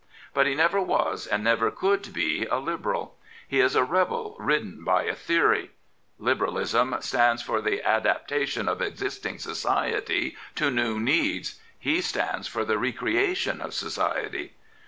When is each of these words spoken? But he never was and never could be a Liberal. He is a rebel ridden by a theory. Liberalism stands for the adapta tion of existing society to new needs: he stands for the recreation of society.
But 0.33 0.47
he 0.47 0.55
never 0.55 0.81
was 0.81 1.27
and 1.27 1.43
never 1.43 1.69
could 1.69 2.11
be 2.11 2.45
a 2.47 2.57
Liberal. 2.57 3.17
He 3.47 3.59
is 3.59 3.75
a 3.75 3.83
rebel 3.83 4.35
ridden 4.39 4.83
by 4.83 5.03
a 5.03 5.13
theory. 5.13 5.69
Liberalism 6.17 6.95
stands 7.01 7.43
for 7.43 7.61
the 7.61 7.83
adapta 7.85 8.47
tion 8.47 8.67
of 8.67 8.81
existing 8.81 9.37
society 9.37 10.35
to 10.55 10.71
new 10.71 10.99
needs: 10.99 11.59
he 11.77 12.01
stands 12.01 12.47
for 12.47 12.65
the 12.65 12.79
recreation 12.79 13.61
of 13.61 13.75
society. 13.75 14.53